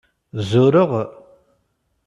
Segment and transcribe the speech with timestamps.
[0.49, 0.91] Zureɣ?